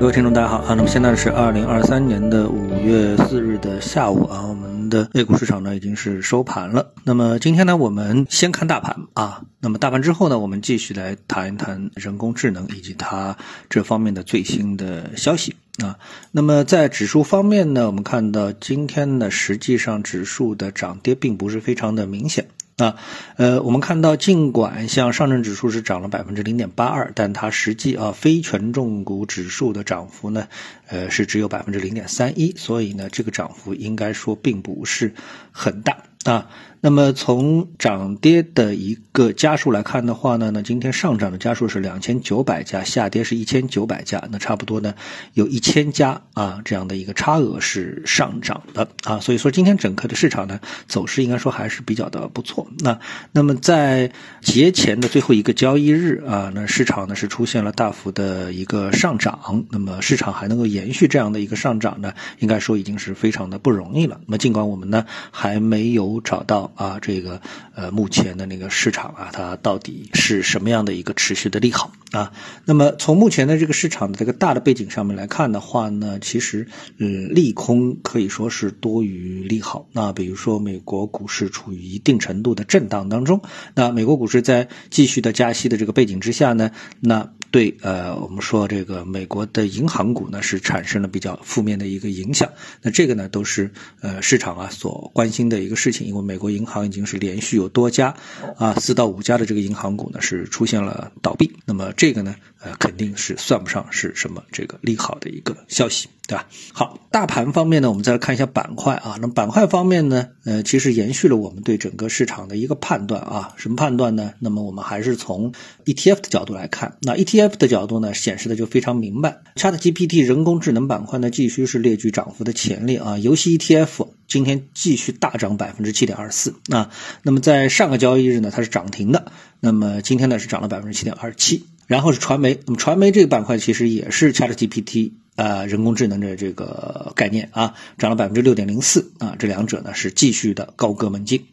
[0.00, 0.72] 各位听众，大家好啊！
[0.74, 6.94] 那么现在是二零二三年的五月四日的下午啊，我们的 A 股市场呢已经是收盘了。
[7.04, 9.42] 那么今天呢，我们先看大盘啊。
[9.60, 13.36] 那么大盘之后呢，我们继续来谈一谈人工智能以及它
[13.68, 15.54] 这方面的最新的消息
[15.84, 15.98] 啊。
[16.32, 22.46] 那么在指数方面呢，我们看到今天呢，实际上指数的涨跌并不是非常的明显。
[22.80, 22.96] 那，
[23.36, 30.48] 呃，我们看到，尽管像上证指数是涨了百分之零点八二，但它实际啊非权重股指数的涨幅呢，
[30.88, 35.12] 呃是只有百分之零点三一，所以呢，这个涨幅应该说并不是
[35.52, 35.98] 很大。
[36.24, 36.50] 啊，
[36.82, 44.94] 那么从涨跌的一个家数来看的话呢，那今天上涨的家数是两千九百家，下跌是一千九百家，那差不多呢
[45.34, 52.66] 有一千家啊这样的一个差额是上涨的啊，所以说今天整个的市场呢走势应该说还是比较的不错。
[52.78, 52.98] 那
[53.32, 64.18] 那么在节前的最后一个交易日啊，那市场呢是出现了大幅的一个上涨，那么市场还能够延续这样的一个上涨呢，应该说已经是非常的不容易了。
[64.24, 66.18] 那么尽管我们呢还没有。
[66.22, 67.40] 找到啊，这个
[67.74, 72.32] 呃，目前的那个市场啊，它到底是什么样的一个持续的利好啊？
[72.64, 76.66] 那么从目前的这个市场的这个大的背景上面来看的话呢，其实
[76.98, 79.86] 呃，利空可以说是多于利好。
[79.92, 83.42] 那比如说美国股市处于一定程度的震荡当中，
[83.74, 87.32] 那美国股市在继续的加息的这个背景之下呢，那。
[87.50, 92.48] 对，呃，我们说这个美国的银行股呢是产生了比较负面的一个影响，
[92.80, 98.14] 那这个呢都是呃市场啊所关心的一个事情，因为美国银行已经是连续有多家
[98.56, 106.08] 啊四到五家的这个银行股呢是出现了倒闭，那么这个呢呃肯定是算不上是什么这个利好的一个消息。
[106.28, 106.46] 对吧？
[106.72, 109.18] 好，大盘方面呢，我们再来看一下板块啊。
[109.20, 113.52] 那板块方面呢，呃，其实延续了我们对整个市场的一个判断啊。
[113.56, 114.34] 什么判断呢？
[114.38, 115.52] 那么我们还是从
[115.86, 116.98] ETF 的角度来看。
[117.02, 119.38] 那 ETF 的角度呢，显示的就非常明白。
[119.56, 123.18] ChatGPT 人工智能板块呢，继续是列举涨幅的潜力啊。
[123.18, 126.92] 游戏 ETF 今天继续大涨百分之七点二四啊。
[127.24, 129.32] 那么在上个交易日呢，它是涨停的。
[129.58, 131.66] 那么今天呢，是涨了百分之七点二七。
[131.90, 135.10] 然后是传媒，那么传媒这个板块其实也是 ChatGPT。
[135.34, 141.46] 啊，人工智能的这个概念啊，涨了百分之六点零四啊，这两者呢是继续的高歌猛进，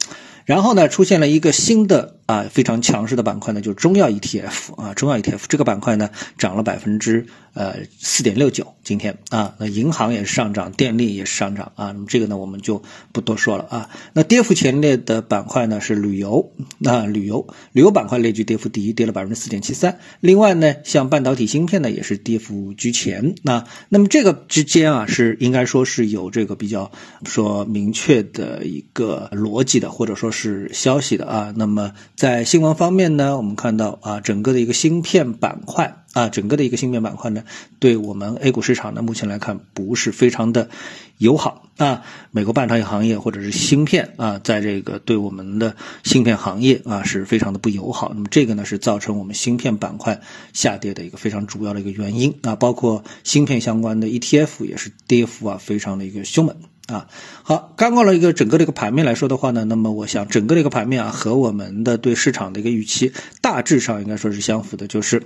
[0.45, 2.17] 然后呢出现了一个新的。
[2.27, 7.25] 啊，非常强势的板块呢，就是中药 ETF 啊，中药 ETF 这个板块呢，涨了百分之
[7.57, 13.90] 呃四点六九，今天啊，那银行也是上涨，电力也是上涨啊，那么这个呢，我们就不多说了啊。
[14.13, 19.97] 那跌幅前列的板块呢是旅游，那旅游旅游板块列居跌幅第一，跌了百分之四点七三。
[20.19, 23.34] 另外呢，像半导体芯片呢也是跌幅居前。
[23.41, 26.91] 那那么这个之间啊，是应该说是有这个比较
[27.25, 31.53] 说明确的一个逻辑的，或者说是消息的啊。
[31.56, 37.44] 那么在新闻方面呢，我们看到啊，整个的一个芯片板块啊，整个的一个芯片板块呢，
[37.79, 40.69] 对我们 A 股市场呢，目前来看不是非常的
[41.18, 42.03] 友好啊。
[42.31, 48.12] 美国半导体行业或者是芯片啊，在这个对我们的芯片行业啊，是非常的不友好。
[48.13, 50.22] 那么这个呢，是造成我们芯片板块
[50.53, 52.56] 下跌的一个非常主要的一个原因啊。
[52.56, 56.56] 包括芯片相关的 ETF 也是跌幅啊，非常的一个凶猛。
[56.88, 57.09] 啊，
[57.44, 65.22] 好，刚刚了一个整个的一个盘面来说的话呢，那么我想整个的一个盘面啊，和我们的对市场的一个预期大致上应该说是相符的，就是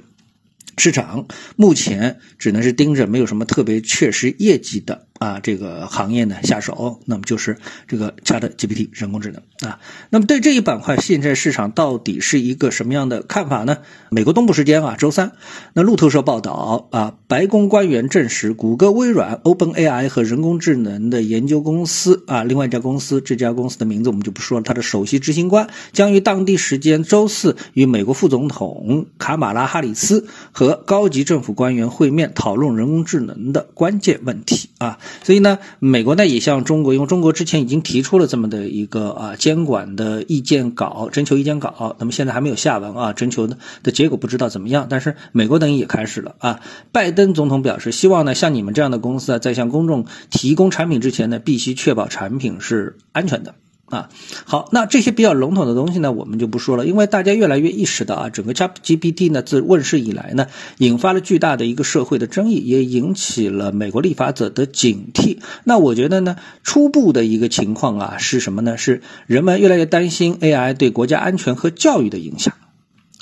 [0.77, 5.07] 市场目前只能是盯着没有什么特别确实业绩的。
[5.21, 7.55] 啊，这个行业呢下手，那么就是
[7.87, 9.77] 这个 Chat GPT 人工智能啊。
[10.09, 13.77] 那么对这一板块，现在市场到底是一个什么样的看法呢？
[14.09, 15.33] 美国东部时间啊，周三，
[15.73, 34.97] 那路透社报道啊，白宫官员证实，谷歌、微软、OpenAI 和人工智能的研究公司啊，另外一家公司，这家公司的名字我们就不说了，它的首席执行官将于当地时间周四与美国副总统卡马拉哈里斯和高级政府官员会面，讨论人工智能的关键问题啊。
[35.23, 44.87] 所以呢，美国呢也向中国，因为中国之前已经提出了这么的一个啊监管的意见稿，征求意见稿，那么现在还没有下文啊，征求的的结果不知道怎么样。
[44.89, 46.59] 但是美国等于也开始了啊，
[46.91, 53.55] 拜登总统表示，希望呢像你们这样的公司啊，在向公众提供产品之前呢，必须确保产品是安全的。
[53.91, 54.09] 啊，
[54.45, 60.47] 好，那这些比较笼统的东西呢，我们就不说了，因为大家越来越意识到啊，整个 ChatGPT 呢自问世以来呢，
[60.77, 65.39] 引发了巨大的一个社会的争议，也引起了美国立法者的警惕。
[65.65, 68.77] 那我觉得呢，初步的一个情况啊，是什么呢？
[68.77, 72.55] 是人们越来越担心 AI 对国家安全和教育的影响，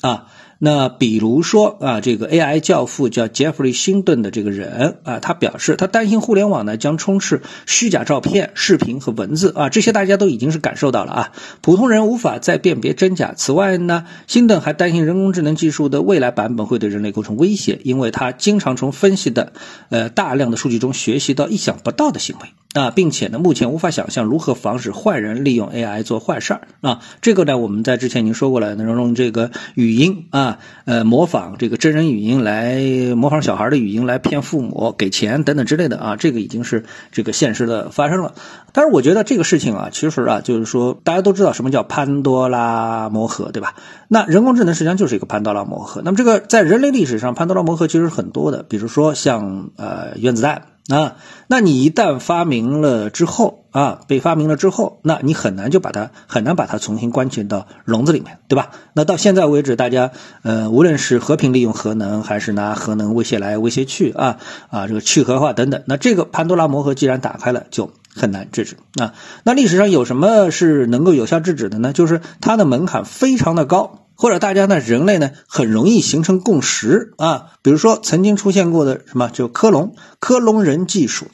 [0.02, 0.28] 啊。
[0.62, 13.34] 那比如说啊，这个 AI 教父叫杰弗里·辛顿的这个人啊，他表示他担心互联网呢将充斥虚假照片、视频和文字啊，这些大家都已经是感受到了啊，普通人无法再辨别真假。
[13.38, 19.54] 此外呢，辛顿还担心人工智能技术的未来版本会对人类构成威胁，因为他经常从分析的
[19.88, 22.50] 呃大量的数据中学习到意想不到的行为。
[22.74, 27.00] 啊，并且呢，目前无法想象如何防止坏人利用 AI 做坏事儿啊。
[27.20, 30.49] 这个呢，我们在之前已经说过了，能用这个语音啊，
[30.86, 32.80] 呃，模仿这个真人语音来
[33.16, 38.34] 模仿小孩的语音来骗父母给钱等等之类的啊，这个已经是这个现实的发生了。
[38.74, 43.76] 但是我觉得这个事情啊，其实啊，就是说大家都知道什么叫潘多拉魔盒，对吧？
[44.08, 46.02] 那人工智能实际上就是一个潘多拉魔盒。
[46.04, 50.64] 那么这个在人类历史上，潘多拉魔盒其实很多的，比如说像呃原子弹。
[50.90, 58.72] 啊，那你一旦发明了之后啊，被发明了之后，那你很难就把它很难把它重新关进到笼子里面，对吧？
[58.94, 60.12] 那到现在为止，大家
[60.42, 64.38] 呃，无论是和平利用核能，还是拿核能威胁来威胁去啊
[64.70, 69.14] 啊，这个去核化等等，那这个潘多拉魔盒既然打开了，就很难制止啊。
[69.44, 71.94] 那历史上有什么是能够有效制止的呢？
[71.94, 74.06] 就是它的门槛非常的高。
[74.22, 81.28] 或者大家呢，人类呢很容易形成共识啊，比如说曾经出现过的什么，就克隆克隆人技术。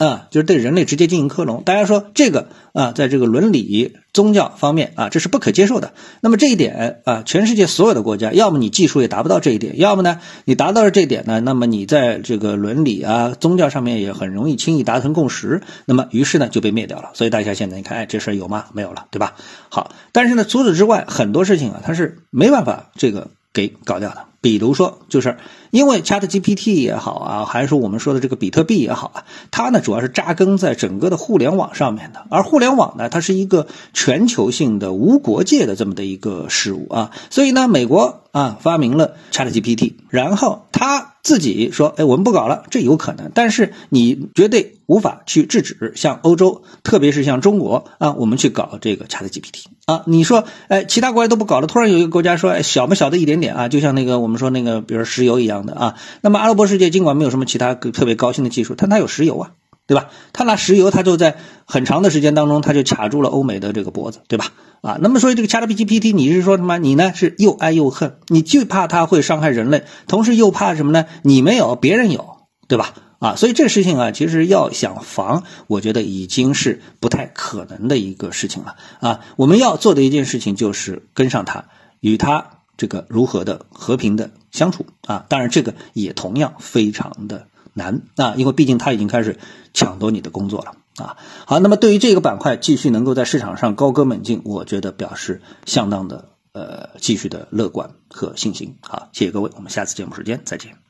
[0.00, 5.92] 啊，就是对人类直接进行克隆，大家说这个啊，在这个伦理、宗教方面啊，这是不可接受的。
[6.22, 17.10] 那么这一点啊，全世界所有的国家，要么你技术也达不到这一点，要么呢，你达到了这一点呢，那么你在这个伦理啊、宗教上面也很容易轻易达成共识，那么于是呢就被灭掉了。
[17.12, 18.64] 所以大家现在你看，哎，这事儿有吗？
[18.72, 19.34] 没有了，对吧？
[19.68, 24.29] 好，但是呢，除此之外，很多事情啊，它是没办法这个给搞掉的。
[24.40, 25.36] 比如说，就是
[25.70, 41.08] 因为 Chat GPT 也好啊，还是我们说的这个比特币也好啊，它呢主要是扎根在整个的互联网上面的，而互联网呢，它是一个全球性的无国界的这么的一个事物啊，所以呢，美国啊发明了 Chat GPT，然后他。
[41.22, 59.50] 自己说，哎，我们不搞了，这有可能，但是你绝对无法去制止，像欧洲，特别是像中国啊，我们去搞这个 Chat GPT 啊，你说，哎，其他国家都不搞了，突然有一个国家说，哎，小不小的一点点啊，就像那个我们说那个，比如石油一样的啊，那么阿拉伯世界尽管没有什么其他特别高新的技术，但它有石油啊。
[59.90, 60.08] 对吧？
[60.32, 64.52] 他拿石油，他就在很长的时间当中，他就卡住了欧美的这个脖子，对吧？
[64.82, 66.78] 啊，那么所以这个 ChatGPT，你是说什么？
[66.78, 71.06] 你呢是又爱又恨，你就怕它会伤害人类，同时又怕什么呢？
[71.24, 72.36] 你没有，别人有，
[72.68, 72.94] 对吧？
[73.18, 79.20] 啊，所以这个事情啊，其实要想防，我觉得已经是不太可能的一个事情了啊。
[79.34, 81.64] 我们要做的一件事情就是跟上它，
[81.98, 82.46] 与它
[82.76, 85.26] 这个如何的和平的相处啊。
[85.28, 87.48] 当然，这个也同样非常的。
[87.80, 89.38] 难啊，因为毕竟他已经开始
[89.72, 90.72] 抢夺你的工作了
[91.02, 91.16] 啊。
[91.46, 98.76] 好，那么对于这个板块继续能够在市场上高歌猛进，我觉得表示相当的呃继续的乐观和信心。
[98.82, 100.89] 好，谢谢各位，我们下次节目时间再见。